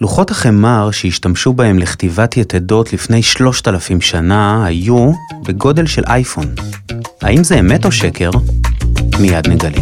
[0.00, 5.12] לוחות החמר שהשתמשו בהם לכתיבת יתדות לפני שלושת אלפים שנה היו
[5.46, 6.44] בגודל של אייפון.
[7.22, 8.30] האם זה אמת או שקר?
[9.20, 9.78] מיד נגלה.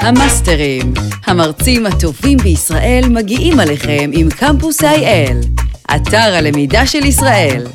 [0.00, 0.94] המאסטרים,
[1.26, 5.62] המרצים הטובים בישראל מגיעים עליכם עם קמפוס IL,
[5.96, 7.66] אתר הלמידה של ישראל.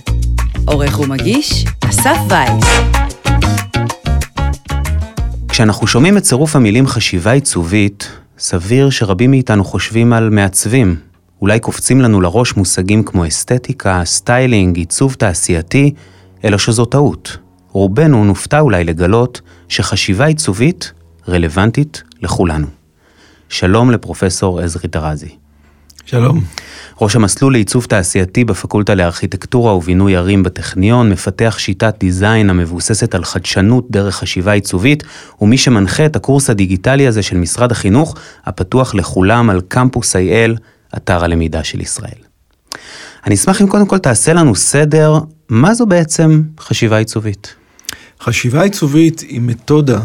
[0.65, 2.65] עורך ומגיש, אסף וייס.
[5.47, 8.09] כשאנחנו שומעים את צירוף המילים חשיבה עיצובית,
[8.39, 11.08] סביר שרבים מאיתנו חושבים על מעצבים.
[11.41, 15.93] אולי קופצים לנו לראש מושגים כמו אסתטיקה, סטיילינג, עיצוב תעשייתי,
[16.43, 17.37] אלא שזו טעות.
[17.71, 20.93] רובנו נופתע אולי לגלות שחשיבה עיצובית
[21.27, 22.67] רלוונטית לכולנו.
[23.49, 25.35] שלום לפרופסור עזרי טרזי.
[26.05, 26.43] שלום.
[27.01, 33.91] ראש המסלול לעיצוב תעשייתי בפקולטה לארכיטקטורה ובינוי ערים בטכניון, מפתח שיטת design המבוססת על חדשנות
[33.91, 35.03] דרך חשיבה עיצובית,
[35.41, 38.15] ומי שמנחה את הקורס הדיגיטלי הזה של משרד החינוך,
[38.45, 40.59] הפתוח לכולם על קמפוס IL,
[40.97, 42.21] אתר הלמידה של ישראל.
[43.25, 47.55] אני אשמח אם קודם כל תעשה לנו סדר, מה זו בעצם חשיבה עיצובית?
[48.21, 49.99] חשיבה עיצובית היא מתודה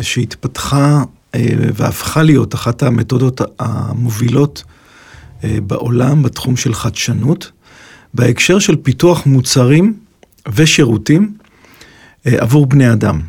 [0.00, 1.02] שהתפתחה
[1.34, 4.64] אה, והפכה להיות אחת המתודות המובילות
[5.44, 7.50] אה, בעולם בתחום של חדשנות,
[8.14, 9.98] בהקשר של פיתוח מוצרים
[10.54, 11.34] ושירותים
[12.26, 13.20] אה, עבור בני אדם.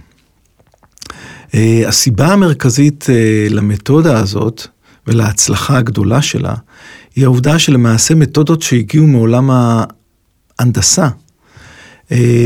[1.88, 3.06] הסיבה המרכזית
[3.50, 4.67] למתודה הזאת
[5.10, 6.54] ולהצלחה הגדולה שלה,
[7.16, 9.50] היא העובדה שלמעשה מתודות שהגיעו מעולם
[10.60, 11.10] ההנדסה,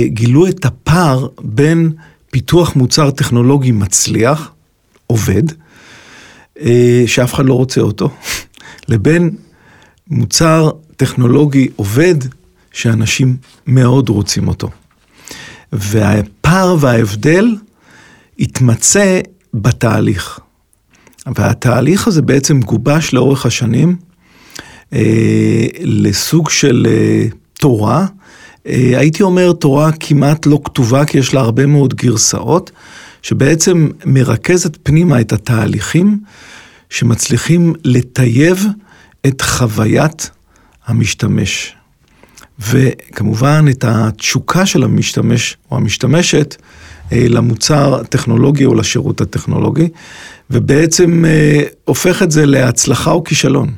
[0.06, 1.92] גילו את הפער בין
[2.32, 4.52] פיתוח מוצר טכנולוגי מצליח,
[5.08, 5.44] עובד,
[7.06, 8.10] שאף אחד לא רוצה אותו,
[8.90, 9.36] לבין
[10.08, 12.16] מוצר טכנולוגי עובד
[12.72, 14.70] שאנשים מאוד רוצים אותו.
[15.74, 17.56] והפער וההבדל
[18.40, 19.20] התמצא
[19.54, 20.40] בתהליך.
[21.36, 23.96] והתהליך הזה בעצם גובש לאורך השנים
[24.94, 27.28] אה, לסוג של אה,
[27.60, 28.06] תורה.
[28.68, 32.72] אה, הייתי אומר תורה כמעט לא כתובה, כי יש לה הרבה מאוד גרסאות,
[33.22, 36.20] שבעצם מרכזת פנימה את התהליכים
[36.90, 38.66] שמצליחים לטייב
[39.28, 40.30] את חוויית
[40.86, 41.76] המשתמש.
[42.60, 46.56] וכמובן את התשוקה של המשתמש או המשתמשת
[47.12, 49.90] למוצר הטכנולוגי או לשירות הטכנולוגי,
[50.50, 53.72] ובעצם אה, הופך את זה להצלחה או כישלון.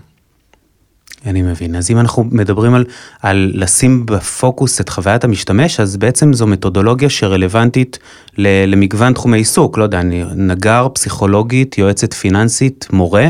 [1.25, 1.75] אני מבין.
[1.75, 2.85] אז אם אנחנו מדברים על,
[3.22, 8.00] על לשים בפוקוס את חוויית המשתמש, אז בעצם זו מתודולוגיה שרלוונטית
[8.38, 9.78] למגוון תחומי עיסוק.
[9.78, 10.02] לא יודע,
[10.35, 13.28] נגר, פסיכולוגית, יועצת פיננסית, מורה,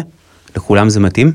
[0.55, 1.31] לכולם זה מתאים?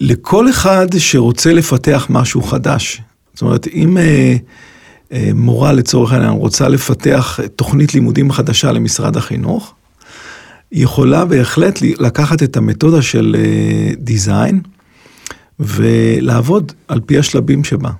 [0.00, 3.02] לכל אחד שרוצה לפתח משהו חדש.
[3.34, 4.36] זאת אומרת, אם אה, אה,
[5.34, 9.74] מורה לצורך העניין רוצה לפתח תוכנית לימודים חדשה למשרד החינוך,
[10.72, 14.60] יכולה בהחלט לקחת את המתודה של אה, דיזיין
[15.60, 17.90] ולעבוד על פי השלבים שבה.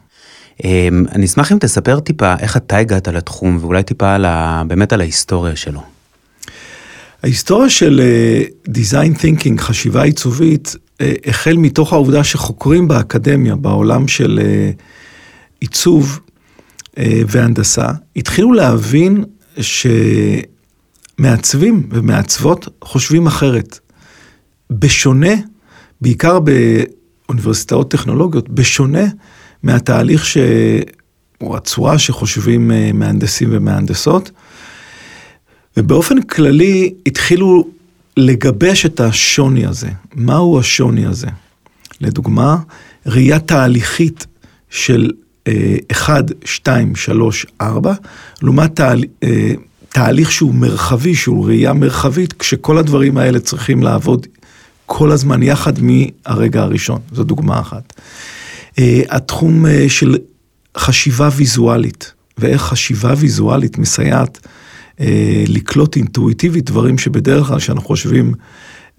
[0.65, 4.93] אמ, אני אשמח אם תספר טיפה איך אתה הגעת לתחום ואולי טיפה על ה, באמת
[4.93, 5.81] על ההיסטוריה שלו.
[7.23, 8.01] ההיסטוריה של
[8.69, 14.83] דיזיין uh, תינקינג, חשיבה עיצובית, uh, החל מתוך העובדה שחוקרים באקדמיה, בעולם של uh,
[15.61, 16.21] עיצוב
[17.29, 17.87] והנדסה,
[18.17, 19.25] התחילו להבין
[21.21, 23.79] שמעצבים ומעצבות חושבים אחרת.
[24.71, 25.33] בשונה,
[26.01, 29.05] בעיקר באוניברסיטאות טכנולוגיות, בשונה
[29.63, 30.39] מהתהליך ש...
[31.41, 34.31] או הצורה שחושבים uh, מהנדסים ומהנדסות.
[35.77, 37.69] ובאופן כללי התחילו
[38.17, 39.89] לגבש את השוני הזה.
[40.15, 41.27] מהו השוני הזה?
[42.01, 42.57] לדוגמה,
[43.07, 44.27] ראייה תהליכית
[44.71, 45.11] של
[45.93, 47.95] 1, 2, 3, 4,
[48.43, 49.53] לעומת תהל, אה,
[49.89, 54.27] תהליך שהוא מרחבי, שהוא ראייה מרחבית, כשכל הדברים האלה צריכים לעבוד
[54.87, 57.01] כל הזמן יחד מהרגע הראשון.
[57.13, 57.93] זו דוגמה אחת.
[58.79, 60.17] אה, התחום אה, של
[60.77, 64.47] חשיבה ויזואלית, ואיך חשיבה ויזואלית מסייעת
[65.49, 68.35] לקלוט אינטואיטיבית דברים שבדרך כלל כשאנחנו חושבים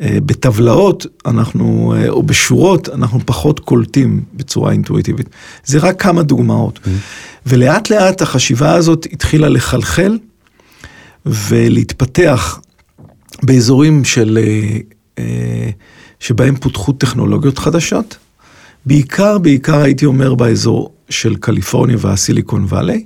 [0.02, 5.30] בטבלאות, אנחנו, אה, או בשורות, אנחנו פחות קולטים בצורה אינטואיטיבית.
[5.66, 6.78] זה רק כמה דוגמאות.
[6.78, 6.90] Mm-hmm.
[7.46, 10.18] ולאט לאט החשיבה הזאת התחילה לחלחל
[11.26, 12.60] ולהתפתח
[13.44, 14.40] באזורים של,
[16.20, 18.18] שבהם פותחו טכנולוגיות חדשות.
[18.86, 23.04] בעיקר, בעיקר הייתי אומר באזור של קליפורניה והסיליקון וואלי.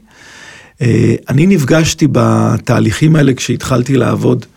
[0.81, 4.52] אה, אני נפגשתי בתהליכים האלה כשהתחלתי לעבוד אה,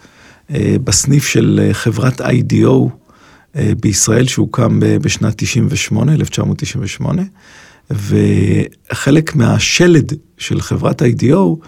[0.85, 2.89] בסניף של אה, חברת IDO
[3.81, 7.23] בישראל, שהוקם בשנת 98, 1998,
[7.91, 11.67] וחלק מהשלד של חברת IDO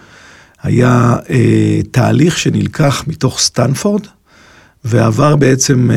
[0.62, 1.16] היה
[1.90, 4.06] תהליך שנלקח מתוך סטנפורד,
[4.84, 5.90] ועבר בעצם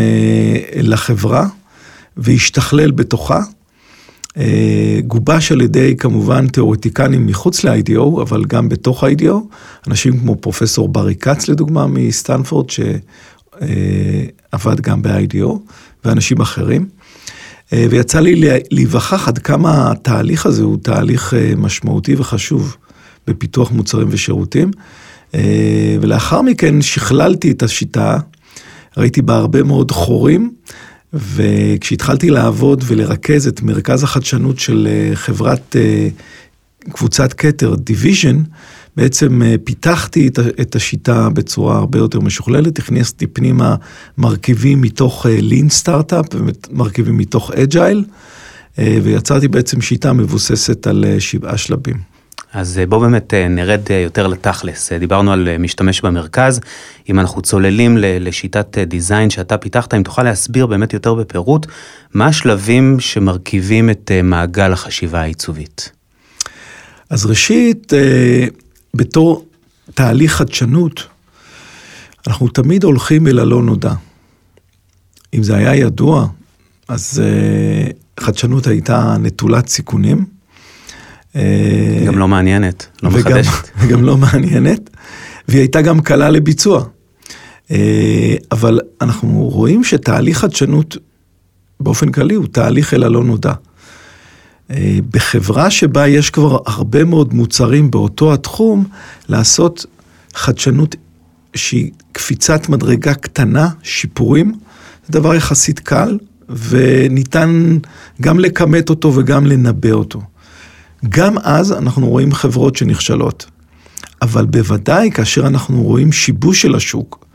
[0.76, 1.48] לחברה,
[2.18, 3.42] והשתכלל בתוכה.
[4.38, 9.36] אה, גובש על ידי כמובן תיאורטיקנים מחוץ ל-IDO, אבל גם בתוך ה-IDO,
[9.88, 15.50] אנשים כמו פרופסור ברי כץ לדוגמה מסטנפורד, שעבד גם ב-IDO,
[16.06, 16.86] ואנשים אחרים.
[17.74, 18.42] אה, ויצא לי
[18.72, 22.78] להיווכח עד כמה התהליך הזה הוא תהליך אה, משמעותי וחשוב
[23.28, 24.72] בפיתוח מוצרים ושירותים.
[26.02, 28.18] ולאחר מכן שכללתי את השיטה,
[28.98, 30.54] ראיתי בה הרבה מאוד חורים.
[31.14, 36.08] וכשהתחלתי לעבוד ולרכז את מרכז החדשנות של אה, חברת אה,
[36.92, 38.44] קבוצת כתר, D-Vision,
[38.98, 40.30] בעצם אה, פיתחתי
[40.62, 43.76] את השיטה בצורה הרבה יותר משוכללת, הכנסתי פנימה
[44.18, 48.04] מרכיבים מתוך Lean Startup ומרכיבים מתוך Agile,
[48.78, 52.11] ויצרתי בעצם שיטה מבוססת על שבעה שלבים.
[52.54, 54.94] אז אה, בואו באמת אה, נרד אה, יותר לתכלס.
[54.94, 56.60] דיברנו על משתמש במרכז,
[57.10, 61.66] אם אנחנו צוללים לשיטת design שאתה פיתחת, אם תוכל להסביר באמת יותר בפירוט,
[62.14, 65.92] מה השלבים שמרכיבים את מעגל החשיבה העיצובית.
[67.10, 67.94] אז ראשית,
[68.94, 69.46] בתור
[69.94, 71.08] תהליך חדשנות,
[72.28, 73.94] אנחנו תמיד הולכים אל הלא נודע.
[75.34, 76.28] אם זה היה ידוע,
[76.88, 77.22] אז
[78.20, 80.26] חדשנות הייתה נטולת סיכונים.
[81.36, 83.70] אה, גם לא מעניינת, לא וגם, מחדשת.
[83.80, 84.90] וגם לא מעניינת,
[85.48, 86.84] והיא הייתה גם קלה לביצוע.
[87.72, 90.98] אה, אבל אנחנו רואים שתהליך חדשנות
[91.80, 93.54] באופן כללי הוא תהליך אל הלא נודע.
[94.72, 98.86] אה, בחברה שבה יש כבר הרבה מאוד מוצרים באותו התחום,
[99.30, 99.86] לעשות
[100.34, 100.96] חדשנות
[101.56, 104.54] שהיא קפיצת מדרגה קטנה, שיפורים,
[105.08, 106.18] זה דבר יחסית קל,
[106.50, 107.78] וניתן
[108.22, 110.22] גם לכמת אותו וגם לנבא אותו.
[111.10, 113.46] גם אז אנחנו רואים חברות שנכשלות.
[114.22, 117.26] אבל בוודאי כאשר אנחנו רואים שיבוש של השוק,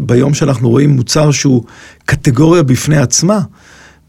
[0.00, 1.64] ביום שאנחנו רואים מוצר שהוא
[2.04, 3.40] קטגוריה בפני עצמה,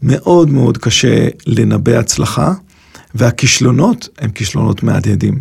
[0.02, 2.52] מאוד מאוד קשה לנבא הצלחה,
[3.14, 5.40] והכישלונות הם כישלונות מהדהדים.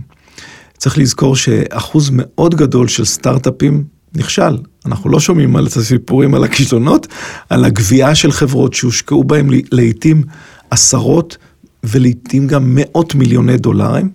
[0.78, 3.84] צריך לזכור שאחוז מאוד גדול של סטארט-אפים
[4.16, 4.58] נכשל.
[4.86, 7.08] אנחנו לא שומעים על הסיפורים על הכישלונות,
[7.50, 10.24] על הגבייה של חברות שהושקעו בהם לעיתים
[10.70, 11.38] עשרות
[11.84, 14.10] ולעיתים גם מאות מיליוני דולרים,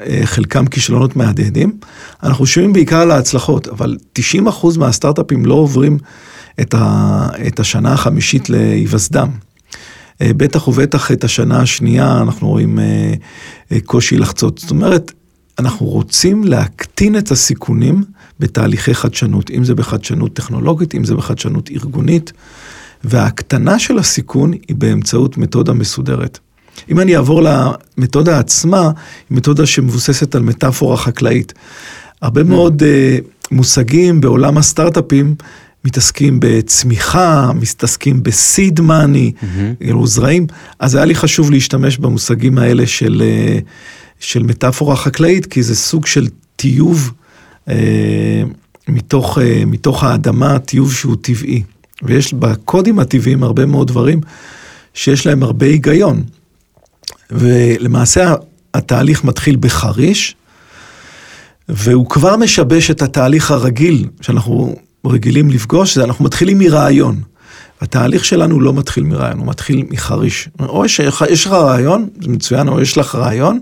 [0.00, 1.78] אה, חלקם כישלונות מהדהדים.
[2.22, 5.98] אנחנו שומעים בעיקר על ההצלחות, אבל 90% מהסטארט-אפים לא עוברים
[6.60, 9.28] את, ה, את השנה החמישית להיווסדם.
[10.22, 13.14] אה, בטח ובטח את השנה השנייה אנחנו רואים אה,
[13.84, 14.58] קושי לחצות.
[14.58, 15.12] זאת אומרת,
[15.58, 18.04] אנחנו רוצים להקטין את הסיכונים
[18.40, 22.32] בתהליכי חדשנות, אם זה בחדשנות טכנולוגית, אם זה בחדשנות ארגונית,
[23.04, 26.38] וההקטנה של הסיכון היא באמצעות מתודה מסודרת.
[26.90, 31.52] אם אני אעבור למתודה עצמה, היא מתודה שמבוססת על מטאפורה חקלאית.
[32.22, 32.44] הרבה mm.
[32.44, 35.34] מאוד uh, מושגים בעולם הסטארט-אפים
[35.84, 39.84] מתעסקים בצמיחה, מתעסקים בסיד מאני, mm-hmm.
[39.84, 40.46] אלו זרעים,
[40.78, 43.62] אז היה לי חשוב להשתמש במושגים האלה של, uh,
[44.20, 47.10] של מטאפורה חקלאית, כי זה סוג של טיוב
[47.68, 47.70] uh,
[48.88, 51.62] מתוך, uh, מתוך האדמה, טיוב שהוא טבעי.
[52.02, 54.20] ויש בקודים הטבעיים הרבה מאוד דברים
[54.94, 56.22] שיש להם הרבה היגיון.
[57.32, 58.34] ולמעשה
[58.74, 60.36] התהליך מתחיל בחריש,
[61.68, 64.76] והוא כבר משבש את התהליך הרגיל שאנחנו
[65.06, 67.20] רגילים לפגוש, זה אנחנו מתחילים מרעיון.
[67.80, 70.48] התהליך שלנו לא מתחיל מרעיון, הוא מתחיל מחריש.
[70.60, 71.00] או יש,
[71.30, 73.60] יש לך רעיון, זה מצוין, או יש לך רעיון,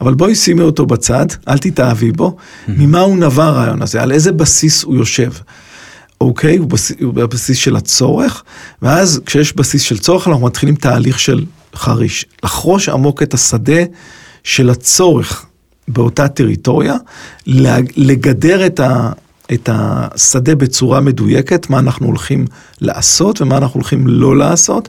[0.00, 2.36] אבל בואי שימי אותו בצד, אל תתאהבי בו,
[2.68, 5.30] ממה הוא נבע הרעיון הזה, על איזה בסיס הוא יושב.
[6.20, 7.14] אוקיי, הוא, בסיס, הוא
[7.54, 8.42] של הצורך,
[8.82, 11.44] ואז כשיש בסיס של צורך אנחנו מתחילים תהליך של
[11.76, 13.82] חריש, לחרוש עמוק את השדה
[14.44, 15.46] של הצורך
[15.88, 16.94] באותה טריטוריה,
[17.96, 19.12] לגדר את, ה,
[19.52, 22.44] את השדה בצורה מדויקת, מה אנחנו הולכים
[22.80, 24.88] לעשות ומה אנחנו הולכים לא לעשות,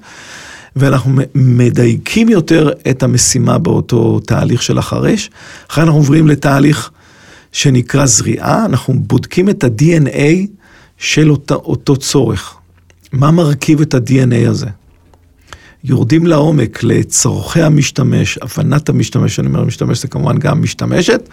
[0.76, 5.30] ואנחנו מדייקים יותר את המשימה באותו תהליך של החריש.
[5.70, 6.92] אחרי אנחנו עוברים לתהליך
[7.52, 10.48] שנקרא זריעה, אנחנו בודקים את ה-DNA
[10.98, 12.56] של אותו, אותו צורך.
[13.12, 14.68] מה מרכיב את ה-DNA הזה?
[15.84, 21.30] יורדים לעומק לצורכי המשתמש, הבנת המשתמש, אני אומר המשתמש זה כמובן גם משתמשת,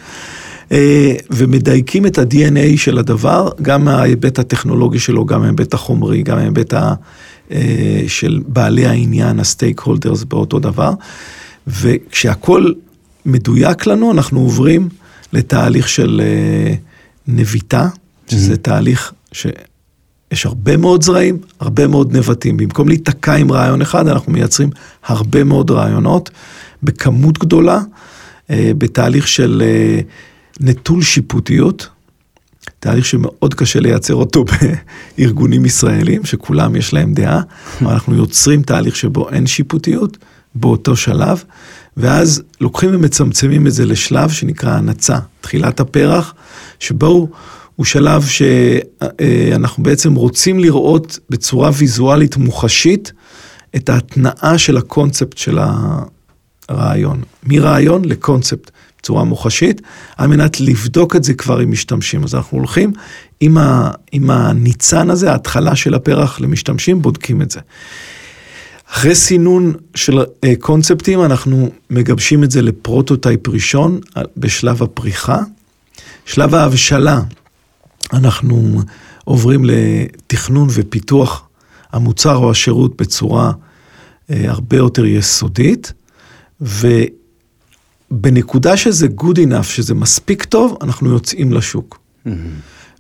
[0.73, 6.75] אה, ומדייקים את ה-DNA של הדבר, גם מההיבט הטכנולוגי שלו, גם מההיבט החומרי, גם מההיבט
[6.75, 6.95] ה...
[7.51, 10.93] אה, של בעלי העניין, הסטייק הולדרס באותו דבר,
[11.67, 12.75] וכשהכול
[13.27, 14.89] מדויק לנו, אנחנו עוברים
[15.33, 16.75] לתהליך של אה,
[17.27, 17.89] נביטה,
[18.29, 18.57] שזה mm-hmm.
[18.57, 19.47] תהליך ש...
[20.35, 22.57] יש הרבה מאוד זרעים, הרבה מאוד נבטים.
[22.57, 24.71] במקום להיתקע עם רעיון אחד, אנחנו מייצרים
[25.05, 26.31] הרבה מאוד רעיונות
[26.83, 27.81] בכמות גדולה,
[28.51, 30.01] אה, בתהליך של אה,
[30.61, 31.89] נטול שיפוטיות.
[32.81, 34.45] תהליך שמאוד קשה לייצר אותו
[35.19, 37.41] בארגונים ישראלים, שכולם יש להם דעה,
[37.83, 40.19] אבל אנחנו יוצרים תהליך שבו אין שיפוטיות
[40.55, 41.45] באותו שלב,
[41.97, 46.35] ואז לוקחים ומצמצמים את זה לשלב שנקרא הנצה, תחילת הפרח,
[46.79, 47.29] שבו
[47.77, 53.13] הוא שלב שאנחנו בעצם רוצים לראות בצורה ויזואלית מוחשית
[53.77, 55.59] את ההתנעה של הקונספט של
[56.69, 58.71] הרעיון, מרעיון לקונספט.
[59.05, 59.83] בצורה מוחשית,
[60.17, 62.25] על מנת לבדוק את זה כבר עם משתמשים.
[62.25, 62.93] אז אנחנו הולכים
[63.41, 67.61] עם, ה, עם הניצן הזה, ההתחלה של הפרח למשתמשים, בודקים את זה.
[68.91, 74.01] אחרי סינון של אה, קונספטים, אנחנו מגבשים את זה ל prototype ראשון
[74.37, 75.43] בשלב הפריחה.
[76.27, 77.21] שלב ההבשלה,
[78.17, 78.81] אנחנו
[79.25, 81.49] עוברים לתכנון ופיתוח
[81.93, 83.53] המוצר או השירות בצורה
[84.31, 85.93] אה, הרבה יותר יסודית,
[88.11, 91.99] ובנקודה שזה good enough, שזה מספיק טוב, אנחנו יוצאים לשוק.
[92.27, 92.31] Mm-hmm.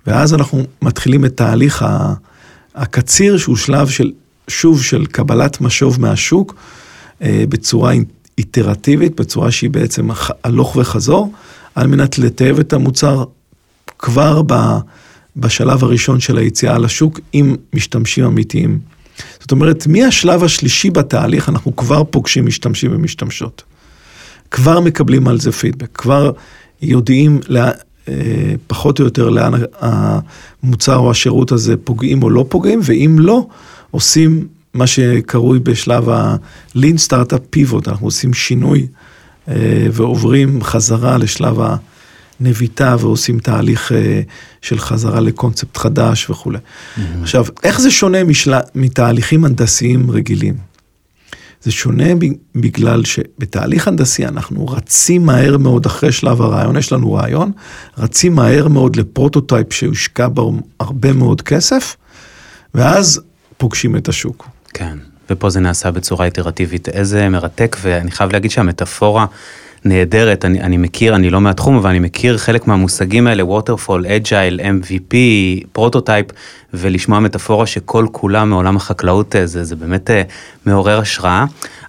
[0.06, 1.85] ואז אנחנו מתחילים את תהליך
[2.75, 4.12] הקציר, שהוא שלב של,
[4.49, 6.54] שוב, של קבלת משוב מהשוק,
[7.23, 7.92] אה, בצורה
[8.38, 10.09] איטרטיבית, בצורה שהיא בעצם
[10.44, 11.33] הלוך וחזור,
[11.75, 13.25] על מנת לטייב את המוצר
[13.99, 14.42] כבר
[15.37, 18.79] בשלב הראשון של היציאה לשוק עם משתמשים אמיתיים.
[19.41, 23.62] זאת אומרת, מהשלב השלישי בתהליך אנחנו כבר פוגשים משתמשים ומשתמשות.
[24.50, 26.31] כבר מקבלים על זה פידבק, כבר
[26.83, 27.71] יודעים לה,
[28.09, 28.14] אה,
[28.67, 33.47] פחות או יותר לאן המוצר או השירות הזה פוגעים או לא פוגעים, ואם לא,
[33.91, 38.87] עושים מה שקרוי בשלב ה-lean startup pivot, אנחנו עושים שינוי
[39.49, 41.76] אה, ועוברים חזרה לשלב ה...
[42.41, 44.21] נביטה ועושים תהליך אה,
[44.62, 46.59] של חזרה לקונספט חדש וכולי.
[46.59, 47.00] Mm-hmm.
[47.23, 48.55] עכשיו, איך זה שונה משל...
[48.75, 50.55] מתהליכים הנדסיים רגילים?
[51.62, 52.05] זה שונה
[52.55, 57.53] בגלל שבתהליך הנדסי אנחנו רצים מהר מאוד אחרי שלב הרעיון, יש לנו רעיון,
[57.99, 61.97] רצים מהר מאוד לפרוטוטייפ שהושקע בו הרבה מאוד כסף,
[62.75, 63.21] ואז
[63.57, 64.49] פוגשים את השוק.
[64.75, 64.99] כן,
[65.31, 66.88] ופה זה נעשה בצורה איטרטיבית.
[66.88, 69.26] איזה מרתק, ואני חייב להגיד שהמטאפורה...
[69.85, 74.61] נהדרת, אני, אני מכיר, אני לא מהתחום, אבל אני מכיר חלק מהמושגים האלה, waterfall, agile,
[74.61, 75.14] MVP,
[75.73, 76.26] prototype,
[76.75, 80.23] ולשמוע מטאפורה שכל כולה מעולם החקלאות, אה, זה, זה באמת אה,
[80.67, 81.45] מעורר השראה.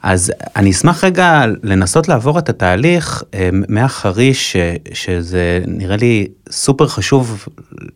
[0.06, 4.56] אז אני אשמח רגע לנסות לעבור את התהליך אה, מהחריש,
[4.94, 7.48] שזה נראה לי סופר חשוב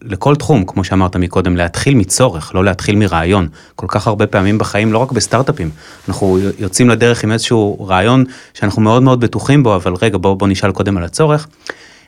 [0.02, 3.48] לכל תחום, כמו שאמרת מקודם, להתחיל מצורך, לא להתחיל מרעיון.
[3.76, 5.70] כל כך הרבה פעמים בחיים, לא רק בסטארט-אפים,
[6.08, 8.24] אנחנו יוצאים לדרך עם איזשהו רעיון
[8.54, 11.48] שאנחנו מאוד מאוד בטוחים בו, אבל רגע, בוא, בוא נשאל קודם על הצורך.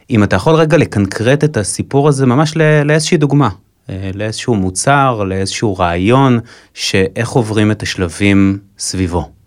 [0.09, 2.53] אם אתה יכול רגע לקנקרט את הסיפור הזה ממש
[2.85, 3.49] לאיזושהי דוגמה,
[3.89, 6.39] אה, לאיזשהו מוצר, לאיזשהו רעיון,
[6.73, 9.40] שאיך עוברים את השלבים סביבו.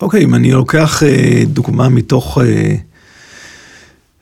[0.00, 2.38] אוקיי, אם אני לוקח אה, דוגמה מתוך,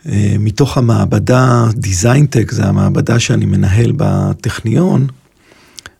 [0.06, 5.06] אה, מתוך המעבדה דיזיינטק, זה המעבדה שאני מנהל בטכניון,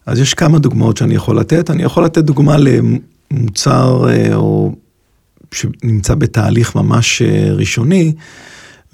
[0.06, 1.70] אז יש כמה דוגמאות שאני יכול לתת.
[1.70, 4.74] אני יכול לתת דוגמה למוצר או
[5.52, 7.22] שנמצא בתהליך ממש
[7.56, 8.12] ראשוני,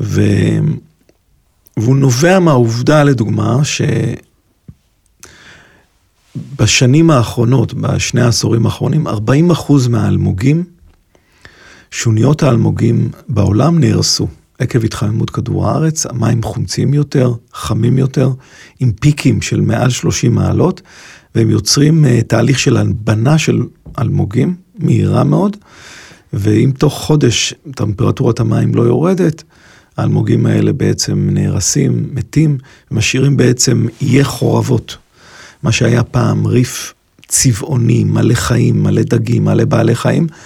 [0.01, 0.23] ו...
[1.77, 3.61] והוא נובע מהעובדה, לדוגמה,
[6.37, 10.65] שבשנים האחרונות, בשני העשורים האחרונים, 40 אחוז מהאלמוגים,
[11.93, 14.29] שוניות האלמוגים בעולם נהרסו.
[14.59, 18.31] עקב התחממות כדור הארץ, המים חומצים יותר, חמים יותר,
[18.81, 20.81] עם פיקים של מעל 30 מעלות,
[21.35, 23.63] והם יוצרים uh, תהליך של הלבנה של
[23.99, 25.57] אלמוגים, מהירה מאוד,
[26.33, 29.43] ואם תוך חודש טמפרטורת המים לא יורדת,
[29.97, 32.59] האלמוגים האלה בעצם נהרסים, מתים,
[32.91, 34.97] משאירים בעצם איי חורבות.
[35.63, 36.95] מה שהיה פעם ריף
[37.29, 40.37] צבעוני, מלא חיים, מלא דגים, מלא בעלי חיים, אה,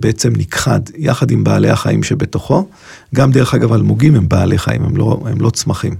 [0.00, 2.68] בעצם נכחד יחד עם בעלי החיים שבתוכו.
[3.14, 5.94] גם דרך אגב אלמוגים הם בעלי חיים, הם לא, הם לא צמחים.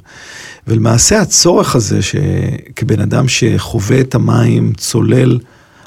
[0.66, 5.38] ולמעשה הצורך הזה, שכבן אדם שחווה את המים, צולל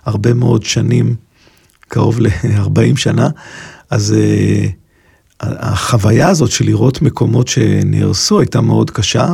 [0.05, 1.15] הרבה מאוד שנים,
[1.87, 3.29] קרוב ל-40 שנה,
[3.89, 4.67] אז אה,
[5.39, 9.33] החוויה הזאת של לראות מקומות שנהרסו הייתה מאוד קשה,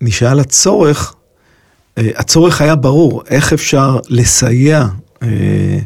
[0.00, 1.14] ונשאל הצורך,
[1.98, 4.86] אה, הצורך היה ברור, איך אפשר לסייע,
[5.22, 5.78] אה,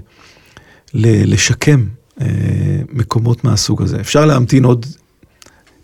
[0.94, 1.84] לשקם
[2.20, 2.26] אה,
[2.92, 4.00] מקומות מהסוג הזה.
[4.00, 4.86] אפשר להמתין עוד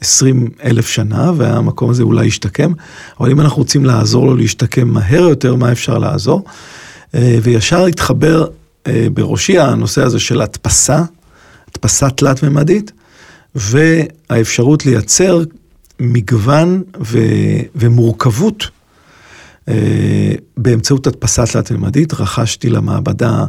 [0.01, 2.73] 20 אלף שנה והמקום הזה אולי ישתקם,
[3.21, 6.45] אבל אם אנחנו רוצים לעזור לו להשתקם מהר יותר, מה אפשר לעזור?
[7.15, 8.47] וישר התחבר
[8.89, 11.03] בראשי הנושא הזה של הדפסה,
[11.69, 12.93] הדפסה תלת-ממדית,
[13.55, 15.43] והאפשרות לייצר
[16.01, 17.19] מגוון ו,
[17.75, 18.69] ומורכבות
[19.69, 19.75] אה,
[20.57, 22.15] באמצעות הדפסה תלת-ממדית.
[22.15, 23.45] רכשתי למעבדה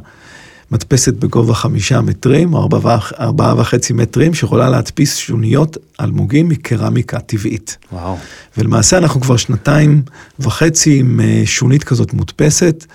[0.71, 7.77] מדפסת בגובה חמישה מטרים, ארבעה, ארבעה וחצי מטרים, שיכולה להדפיס שוניות אלמוגים מקרמיקה טבעית.
[7.91, 8.17] וואו.
[8.57, 10.01] ולמעשה אנחנו כבר שנתיים
[10.39, 12.85] וחצי עם אה, שונית כזאת מודפסת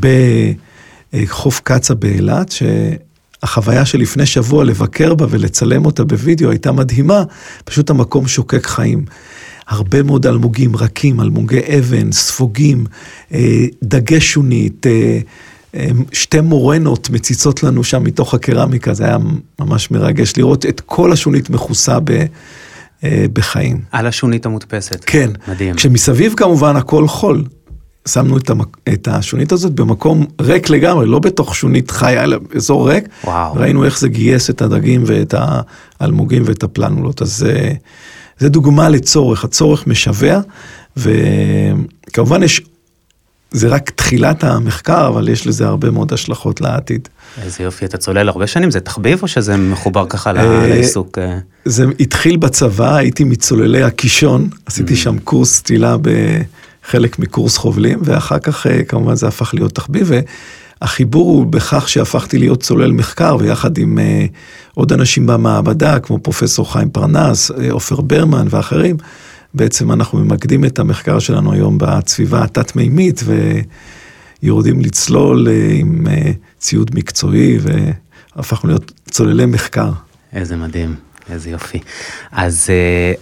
[0.00, 7.22] בחוף קצא באילת, שהחוויה של לפני שבוע לבקר בה ולצלם אותה בווידאו הייתה מדהימה,
[7.64, 9.04] פשוט המקום שוקק חיים.
[9.68, 12.86] הרבה מאוד אלמוגים רכים, אלמוגי אבן, ספוגים,
[13.32, 15.18] אה, דגי שונית, אה,
[16.12, 19.18] שתי מורנות מציצות לנו שם מתוך הקרמיקה, זה היה
[19.60, 22.24] ממש מרגש לראות את כל השונית מכוסה ב...
[23.32, 23.80] בחיים.
[23.92, 25.04] על השונית המודפסת.
[25.06, 25.30] כן.
[25.48, 25.74] מדהים.
[25.74, 27.44] כשמסביב כמובן הכל חול.
[28.08, 28.76] שמנו את, המק...
[28.92, 33.08] את השונית הזאת במקום ריק לגמרי, לא בתוך שונית חיה, אלא באזור ריק.
[33.24, 33.54] וואו.
[33.54, 35.34] ראינו איך זה גייס את הדגים ואת
[36.00, 37.72] האלמוגים ואת הפלנולות, אז זה,
[38.38, 40.40] זה דוגמה לצורך, הצורך משווע,
[40.96, 42.60] וכמובן יש,
[43.54, 47.08] זה רק תחילת המחקר, אבל יש לזה הרבה מאוד השלכות לעתיד.
[47.42, 51.18] איזה יופי, אתה צולל הרבה שנים, זה תחביב או שזה מחובר ככה לעיסוק?
[51.64, 56.10] זה התחיל בצבא, הייתי מצוללי הקישון, עשיתי שם קורס צלילה ב...
[56.86, 60.10] חלק מקורס חובלים, ואחר כך כמובן זה הפך להיות תחביב,
[60.80, 63.98] והחיבור הוא בכך שהפכתי להיות צולל מחקר, ויחד עם
[64.74, 68.96] עוד אנשים במעבדה, כמו פרופסור חיים פרנס, עופר ברמן ואחרים,
[69.54, 73.20] בעצם אנחנו ממקדים את המחקר שלנו היום בסביבה התת-מימית,
[74.42, 76.06] ויורדים לצלול עם
[76.58, 77.58] ציוד מקצועי,
[78.36, 79.90] והפכנו להיות צוללי מחקר.
[80.32, 80.94] איזה מדהים.
[81.30, 81.78] איזה יופי.
[82.32, 82.70] אז,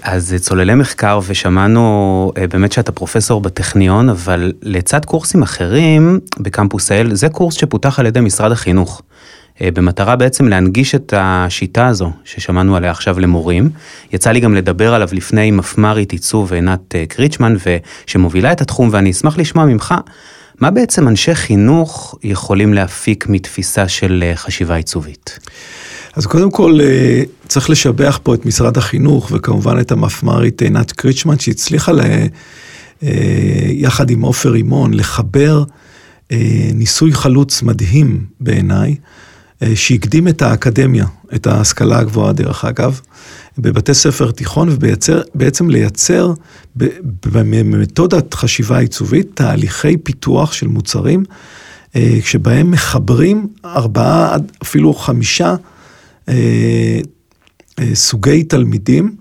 [0.03, 7.29] אז צוללי מחקר ושמענו באמת שאתה פרופסור בטכניון, אבל לצד קורסים אחרים בקמפוס האל, זה
[7.29, 9.03] קורס שפותח על ידי משרד החינוך.
[9.63, 13.71] במטרה בעצם להנגיש את השיטה הזו ששמענו עליה עכשיו למורים.
[14.13, 17.55] יצא לי גם לדבר עליו לפני מפמ"רית עיצוב עינת קריצ'מן,
[18.07, 19.95] שמובילה את התחום, ואני אשמח לשמוע ממך,
[20.61, 25.39] מה בעצם אנשי חינוך יכולים להפיק מתפיסה של חשיבה עיצובית?
[26.17, 26.79] אז קודם כל
[27.49, 32.05] צריך לשבח פה את משרד החינוך וכמובן את המפמ"רית עינת קריצ'מן שהצליחה לה,
[33.69, 35.65] יחד עם עופר רימון לחבר
[36.75, 38.95] ניסוי חלוץ מדהים בעיניי,
[39.75, 43.01] שהקדים את האקדמיה, את ההשכלה הגבוהה דרך אגב,
[43.59, 46.33] בבתי ספר תיכון ובעצם לייצר
[47.25, 51.25] במתודת חשיבה עיצובית תהליכי פיתוח של מוצרים,
[52.23, 55.55] כשבהם מחברים ארבעה אפילו חמישה
[57.95, 59.17] סוגי תלמידים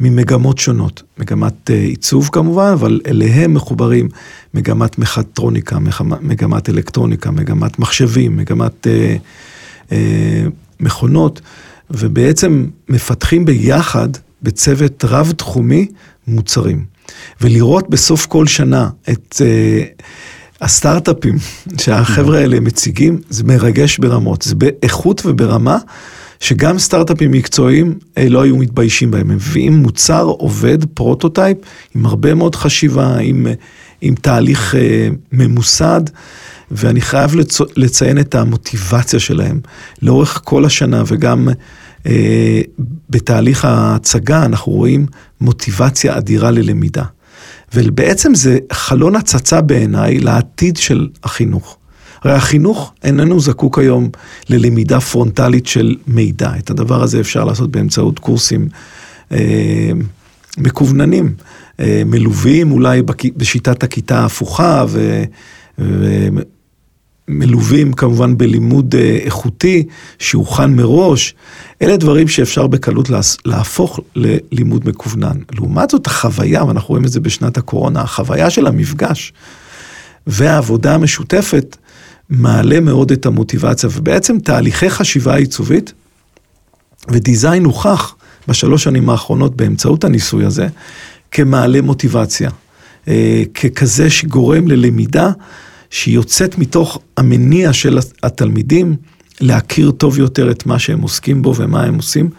[0.00, 4.08] ממגמות שונות, מגמת עיצוב כמובן, אבל אליהם מחוברים
[4.54, 5.78] מגמת מכטרוניקה,
[6.20, 9.16] מגמת אלקטרוניקה, מגמת מחשבים, מגמת אה, אה,
[10.80, 11.40] מכונות,
[11.90, 14.08] ובעצם מפתחים ביחד
[14.42, 15.86] בצוות רב-תחומי
[16.26, 16.84] מוצרים.
[17.40, 19.82] ולראות בסוף כל שנה את אה,
[20.60, 21.36] הסטארט-אפים
[21.80, 25.78] שהחבר'ה האלה מציגים, זה מרגש ברמות, זה באיכות וברמה.
[26.40, 27.98] שגם סטארט-אפים מקצועיים
[28.28, 31.56] לא היו מתביישים בהם, הם מביאים מוצר עובד, prototype,
[31.94, 33.46] עם הרבה מאוד חשיבה, עם,
[34.00, 36.00] עם תהליך אה, ממוסד,
[36.70, 37.58] ואני חייב לצ...
[37.76, 39.60] לציין את המוטיבציה שלהם
[40.02, 41.48] לאורך כל השנה, וגם
[42.06, 42.60] אה,
[43.10, 45.06] בתהליך ההצגה אנחנו רואים
[45.40, 47.04] מוטיבציה אדירה ללמידה.
[47.74, 51.76] ובעצם זה חלון הצצה בעיניי לעתיד של החינוך.
[52.22, 54.08] הרי החינוך איננו זקוק היום
[54.48, 56.52] ללמידה פרונטלית של מידע.
[56.58, 58.68] את הדבר הזה אפשר לעשות באמצעות קורסים
[59.32, 59.90] אה,
[60.58, 61.34] מקווננים,
[62.06, 63.02] מלווים אולי
[63.36, 64.84] בשיטת הכיתה ההפוכה.
[67.28, 69.86] ומלווים כמובן בלימוד איכותי
[70.18, 71.34] שהוכן מראש.
[71.82, 73.10] אלה דברים שאפשר בקלות
[73.44, 75.36] להפוך ללימוד מקוונן.
[75.52, 79.32] לעומת זאת החוויה, ואנחנו רואים את זה בשנת הקורונה, החוויה של המפגש
[80.26, 81.76] והעבודה המשותפת,
[82.30, 85.92] מעלה מאוד את המוטיבציה, ובעצם תהליכי חשיבה עיצובית
[87.08, 88.14] ודיזיין הוכח
[88.48, 90.66] בשלוש שנים האחרונות באמצעות הניסוי הזה
[91.30, 92.50] כמעלה מוטיבציה,
[93.54, 95.30] ככזה שגורם ללמידה
[95.90, 98.96] שהיא יוצאת מתוך המניע של התלמידים
[99.40, 102.30] להכיר טוב יותר את מה שהם עוסקים בו ומה הם עושים.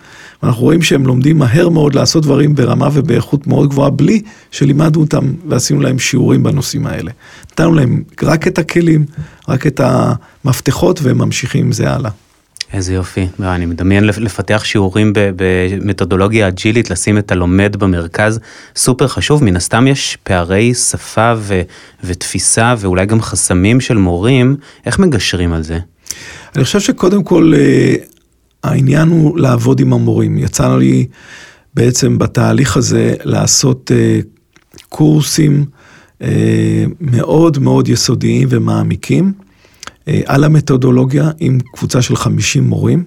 [0.43, 5.33] ואנחנו רואים שהם לומדים מהר מאוד לעשות דברים ברמה ובאיכות מאוד גבוהה, בלי שלימדנו אותם
[5.47, 7.11] ועשינו להם שיעורים בנושאים האלה.
[7.51, 9.05] נתנו להם רק את הכלים,
[9.47, 12.11] רק את המפתחות, והם ממשיכים עם זה הלאה.
[12.73, 18.39] איזה יופי, אני מדמיין לפתח שיעורים במתודולוגיה אג'ילית, לשים את הלומד במרכז,
[18.75, 21.61] סופר חשוב, מן הסתם יש פערי שפה ו-
[22.03, 24.55] ותפיסה ואולי גם חסמים של מורים,
[24.85, 25.79] איך מגשרים על זה?
[26.55, 27.53] אני חושב שקודם כל
[28.63, 30.37] העניין הוא לעבוד עם המורים.
[30.37, 31.07] יצא לי
[31.73, 33.91] בעצם בתהליך הזה לעשות
[34.89, 35.65] קורסים
[37.01, 39.33] מאוד מאוד יסודיים ומעמיקים.
[40.25, 43.03] על המתודולוגיה עם קבוצה של 50 מורים.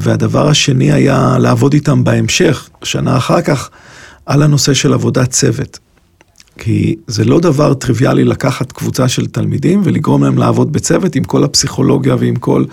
[0.00, 3.70] והדבר השני היה לעבוד איתם בהמשך, שנה אחר כך,
[4.26, 5.78] על הנושא של עבודת צוות.
[6.58, 11.44] כי זה לא דבר טריוויאלי לקחת קבוצה של תלמידים ולגרום להם לעבוד בצוות עם כל
[11.44, 12.64] הפסיכולוגיה ועם כל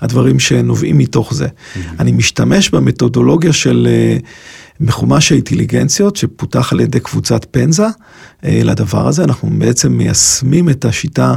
[0.00, 1.46] הדברים שנובעים מתוך זה.
[1.46, 1.78] Mm-hmm.
[1.98, 4.16] אני משתמש במתודולוגיה של אה,
[4.80, 7.86] מחומש האינטליגנציות שפותח על ידי קבוצת פנזה
[8.44, 11.34] אה, לדבר הזה, אנחנו בעצם מיישמים את השיטה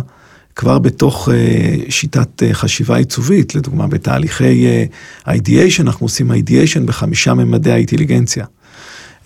[0.55, 4.65] כבר בתוך אה, שיטת חשיבה עיצובית, לדוגמה בתהליכי
[5.27, 8.45] ideation, אנחנו עושים ideation בחמישה ממדי האינטליגנציה.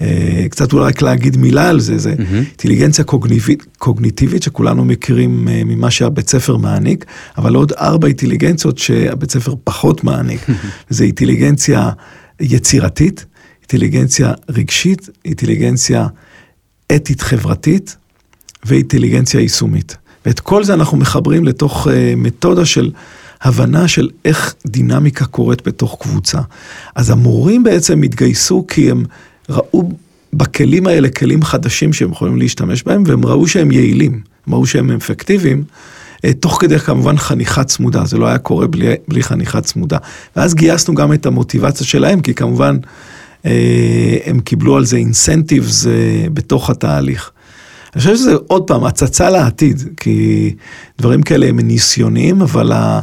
[0.02, 2.34] אה, קצת אולי רק להגיד מילה על זה, זה mm-hmm.
[2.36, 7.06] אינטליגנציה קוגניטיבית, קוגניטיבית שכולנו מכירים אה, ממה שהבית ספר מעניק,
[7.38, 10.42] אבל עוד ארבע אינטליגנציות שהבית ספר פחות מעניק.
[10.90, 11.90] זה אינטליגנציה
[12.40, 13.26] יצירתית,
[13.62, 16.08] אינטליגנציה רגשית, אינטליגנציה
[16.96, 17.98] אתית חברתית
[18.66, 19.98] ואינטליגנציה יישומית.
[20.28, 22.92] ואת כל זה אנחנו מחברים לתוך uh, מתודה של
[23.42, 26.40] הבנה של איך דינמיקה קורית בתוך קבוצה.
[26.96, 29.04] אז המורים בעצם התגייסו כי הם
[29.50, 29.92] ראו
[30.34, 34.92] בכלים האלה כלים חדשים שהם יכולים להשתמש בהם, והם ראו שהם יעילים, הם ראו שהם
[34.92, 35.64] אפקטיביים,
[36.26, 39.98] אה, תוך כדי כמובן חניכה צמודה, זה לא היה קורה בלי, בלי חניכה צמודה.
[40.36, 42.78] ואז גייסנו גם את המוטיבציה שלהם, כי כמובן
[43.46, 45.92] אה, הם קיבלו על זה אינסנטיבס אה,
[46.34, 47.32] בתוך התהליך.
[47.98, 50.56] אני חושב שזה עוד פעם הצצה לעתיד, כי
[51.00, 53.00] דברים כאלה הם ניסיוניים, אבל ה...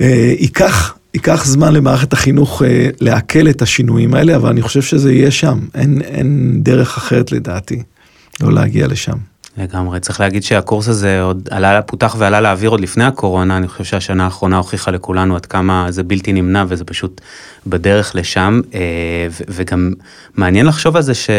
[0.00, 5.30] ייקח ייקח זמן למערכת החינוך אה, לעכל את השינויים האלה, אבל אני חושב שזה יהיה
[5.30, 5.58] שם.
[5.74, 7.82] אין, אין דרך אחרת לדעתי,
[8.40, 9.16] לא להגיע לשם.
[9.56, 13.84] לגמרי, צריך להגיד שהקורס הזה עוד עלה, פותח ועלה לאוויר עוד לפני הקורונה, אני חושב
[13.84, 17.20] שהשנה האחרונה הוכיחה לכולנו עד כמה זה בלתי נמנע וזה פשוט
[17.66, 18.80] בדרך לשם, אה,
[19.48, 19.92] וגם
[20.36, 21.30] מעניין לחשוב על זה ש...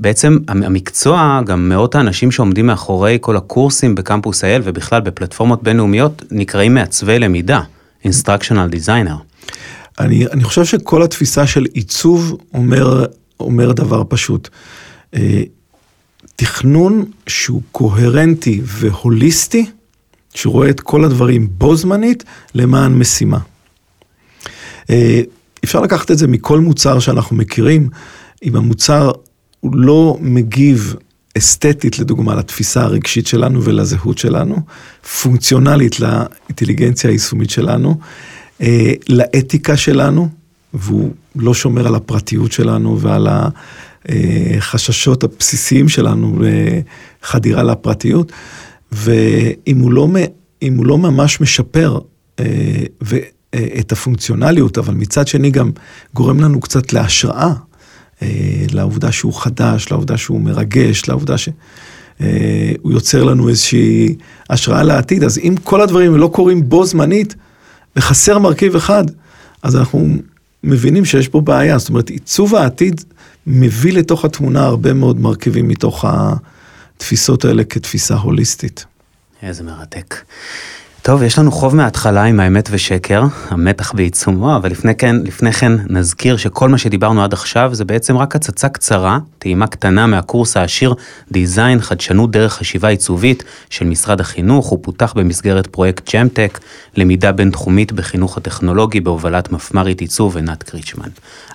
[0.00, 6.74] בעצם המקצוע, גם מאות האנשים שעומדים מאחורי כל הקורסים בקמפוס אייל ובכלל בפלטפורמות בינלאומיות, נקראים
[6.74, 7.62] מעצבי למידה.
[8.04, 9.50] instructional designer.
[9.98, 13.06] אני, אני חושב שכל התפיסה של עיצוב אומר,
[13.40, 14.48] אומר דבר פשוט.
[15.14, 15.42] אה,
[16.36, 19.70] תכנון שהוא קוהרנטי והוליסטי,
[20.34, 23.38] שרואה את כל הדברים בו זמנית למען משימה.
[24.90, 25.20] אה,
[25.64, 27.88] אפשר לקחת את זה מכל מוצר שאנחנו מכירים,
[28.42, 29.10] אם המוצר
[29.60, 30.94] הוא לא מגיב
[31.38, 34.56] אסתטית, לדוגמה, לתפיסה הרגשית שלנו ולזהות שלנו,
[35.22, 37.98] פונקציונלית לאינטליגנציה היישומית שלנו,
[38.60, 40.28] אה, לאתיקה שלנו,
[40.74, 43.28] והוא לא שומר על הפרטיות שלנו ועל
[44.08, 46.38] החששות הבסיסיים שלנו
[47.22, 48.32] לחדירה לפרטיות,
[48.92, 50.08] ואם הוא לא,
[50.76, 51.98] הוא לא ממש משפר
[52.40, 52.44] אה,
[53.80, 55.70] את הפונקציונליות, אבל מצד שני גם
[56.14, 57.52] גורם לנו קצת להשראה.
[58.22, 58.28] אה,
[58.72, 61.54] לעובדה שהוא חדש, לעובדה שהוא מרגש, לעובדה שהוא
[62.20, 64.16] אה, יוצר לנו איזושהי
[64.50, 65.24] השראה לעתיד.
[65.24, 67.34] אז אם כל הדברים לא קורים בו זמנית,
[67.96, 69.04] וחסר מרכיב אחד,
[69.62, 70.08] אז אנחנו
[70.64, 71.78] מבינים שיש פה בעיה.
[71.78, 73.04] זאת אומרת, עיצוב העתיד
[73.46, 78.84] מביא לתוך התמונה הרבה מאוד מרכיבים מתוך התפיסות האלה כתפיסה הוליסטית.
[79.42, 80.14] איזה מרתק.
[81.02, 85.72] טוב, יש לנו חוב מההתחלה עם האמת ושקר, המתח בעיצומו, אבל לפני כן, לפני כן
[85.88, 90.94] נזכיר שכל מה שדיברנו עד עכשיו זה בעצם רק הצצה קצרה, טעימה קטנה מהקורס העשיר
[91.30, 96.58] דיזיין חדשנות דרך חשיבה עיצובית של משרד החינוך, הוא פותח במסגרת פרויקט ג'מטק,
[96.96, 101.08] למידה בינתחומית בחינוך הטכנולוגי בהובלת מפמ"רית עיצוב עינת קריצ'מן.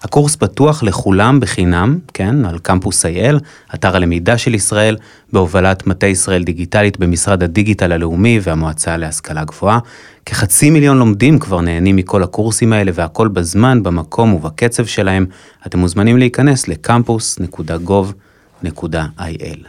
[0.04, 3.40] הקורס פתוח לכולם בחינם, כן, על קמפוס אייל,
[3.76, 4.98] אתר הלמידה של ישראל,
[5.36, 9.80] בהובלת מטה ישראל דיגיטלית במשרד הדיגיטל הלאומי והמועצה להשכלה גבוהה.
[10.26, 15.26] כחצי מיליון לומדים כבר נהנים מכל הקורסים האלה והכל בזמן, במקום ובקצב שלהם.
[15.68, 19.68] אתם מוזמנים להיכנס לקמפוס.gov.il.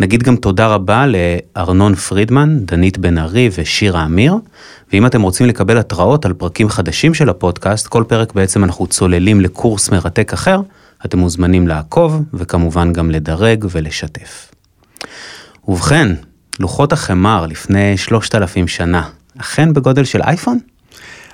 [0.00, 4.34] נגיד גם תודה רבה לארנון פרידמן, דנית בן ארי ושירה אמיר,
[4.92, 9.40] ואם אתם רוצים לקבל התראות על פרקים חדשים של הפודקאסט, כל פרק בעצם אנחנו צוללים
[9.40, 10.60] לקורס מרתק אחר,
[11.04, 14.52] אתם מוזמנים לעקוב וכמובן גם לדרג ולשתף.
[15.68, 16.08] ובכן,
[16.60, 20.58] לוחות החמר לפני שלושת אלפים שנה, אכן בגודל של אייפון?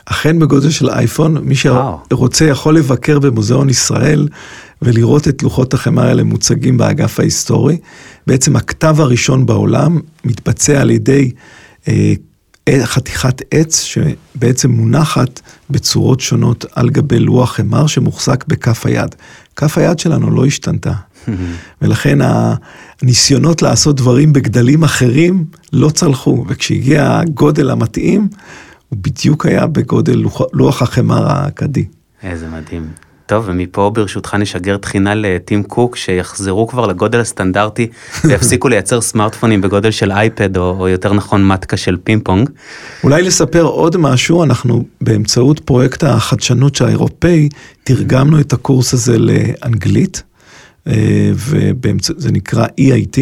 [0.04, 4.28] אכן בגודל של אייפון, מי שרוצה יכול לבקר במוזיאון ישראל
[4.82, 7.78] ולראות את לוחות החמר האלה מוצגים באגף ההיסטורי.
[8.26, 11.30] בעצם הכתב הראשון בעולם מתבצע על ידי
[11.88, 12.12] אה,
[12.84, 19.14] חתיכת עץ שבעצם מונחת בצורות שונות על גבי לוח חמר שמוחזק בכף היד.
[19.56, 20.92] כף היד שלנו לא השתנתה.
[21.82, 22.18] ולכן
[23.02, 28.28] הניסיונות לעשות דברים בגדלים אחרים לא צלחו, וכשהגיע הגודל המתאים,
[28.88, 31.84] הוא בדיוק היה בגודל לוח, לוח החמר האגדי.
[32.22, 32.88] איזה מדהים.
[33.28, 37.86] טוב, ומפה ברשותך נשגר תחינה לטים קוק, שיחזרו כבר לגודל הסטנדרטי
[38.24, 42.50] ויפסיקו לייצר סמארטפונים בגודל של אייפד, או, או יותר נכון מטקה של פינג פונג.
[43.04, 47.48] אולי לספר עוד משהו, אנחנו באמצעות פרויקט החדשנות האירופאי,
[47.84, 50.22] תרגמנו את הקורס הזה לאנגלית,
[51.34, 53.18] וזה נקרא EIT,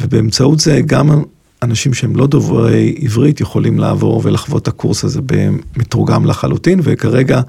[0.00, 1.22] ובאמצעות זה גם
[1.62, 7.40] אנשים שהם לא דוברי עברית יכולים לעבור ולחוות את הקורס הזה במתורגם לחלוטין, וכרגע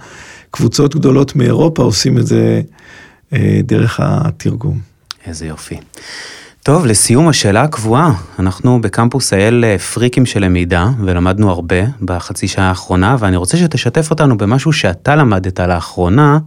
[0.51, 2.61] קבוצות גדולות מאירופה עושים את זה
[3.33, 4.79] אה, דרך התרגום.
[5.25, 5.75] איזה יופי.
[6.63, 12.69] טוב, לסיום השאלה הקבועה, אנחנו בקמפוס האל אה, פריקים של למידה, ולמדנו הרבה בחצי שעה
[12.69, 16.39] האחרונה, ואני רוצה שתשתף אותנו במשהו שאתה למדת לאחרונה,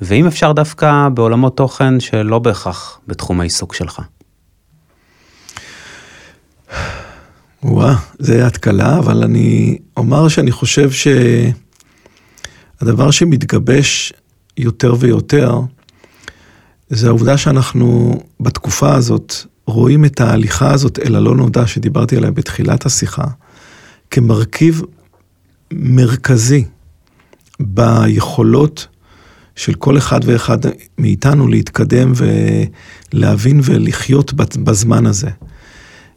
[0.00, 4.02] ואם אפשר דווקא בעולמות תוכן שלא בהכרח בתחום העיסוק שלך.
[7.62, 10.90] וואה, זה התקלה, אבל אני אומר שאני חושב
[12.80, 14.12] שהדבר שמתגבש
[14.56, 15.60] יותר ויותר,
[16.88, 19.34] זה העובדה שאנחנו בתקופה הזאת
[19.66, 23.24] רואים את ההליכה הזאת אל הלא נודע שדיברתי עליה בתחילת השיחה,
[24.10, 24.82] כמרכיב
[25.72, 26.64] מרכזי
[27.60, 28.86] ביכולות
[29.56, 30.58] של כל אחד ואחד
[30.98, 32.12] מאיתנו להתקדם
[33.12, 34.32] ולהבין ולחיות
[34.64, 35.30] בזמן הזה.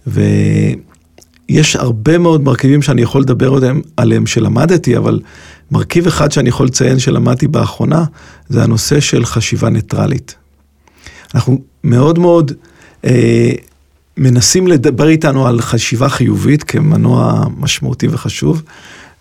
[0.08, 5.20] ויש הרבה מאוד מרכיבים שאני יכול לדבר עליהם, עליהם שלמדתי, אבל
[5.72, 8.04] מרכיב אחד שאני יכול לציין שלמדתי באחרונה,
[8.50, 10.36] זה הנושא של חשיבה ניטרלית.
[11.36, 12.52] אנחנו מאוד מאוד
[13.06, 13.52] אה,
[14.18, 18.64] מנסים לדבר איתנו על חשיבה חיובית כמנוע משמעותי וחשוב,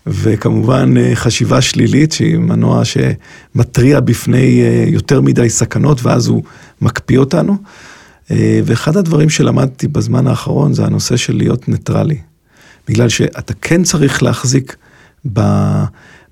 [0.07, 6.43] וכמובן אה, חשיבה שלילית, שהיא מנוע שמתריע בפני אה, יותר מדי סכנות, ואז הוא
[6.81, 7.57] מקפיא אותנו.
[8.31, 12.17] אה, ואחד הדברים שלמדתי בזמן האחרון זה הנושא של להיות ניטרלי.
[12.87, 14.75] בגלל שאתה כן צריך להחזיק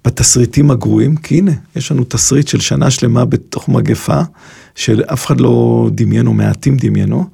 [0.06, 4.22] בתסריטים הגרועים, כי הנה, יש לנו תסריט של שנה שלמה בתוך מגפה,
[4.76, 7.30] שאף אחד לא דמיין או מעטים דמיינו,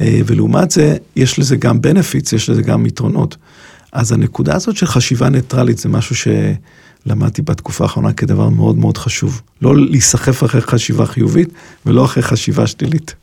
[0.00, 3.36] ולעומת זה, יש לזה גם benefits, יש לזה גם יתרונות.
[3.92, 9.42] אז הנקודה הזאת של חשיבה ניטרלית זה משהו שלמדתי בתקופה האחרונה כדבר מאוד מאוד חשוב.
[9.62, 11.48] לא להיסחף אחרי חשיבה חיובית
[11.86, 13.14] ולא אחרי חשיבה שלילית.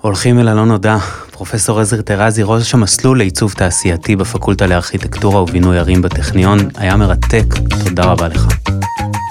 [0.00, 0.98] הולכים אל הלא נודע,
[1.30, 7.44] פרופסור עזר טרזי, ראש המסלול לעיצוב תעשייתי בפקולטה לארכיטקטורה ובינוי ערים בטכניון, היה מרתק,
[7.84, 8.46] תודה רבה לך.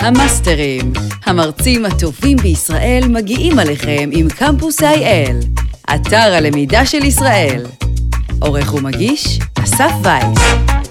[0.02, 0.94] המאסטרים,
[1.26, 5.62] המרצים הטובים בישראל מגיעים עליכם עם קמפוס IL,
[5.96, 7.66] אתר הלמידה של ישראל.
[8.40, 10.87] עורך ומגיש, אסף וייס.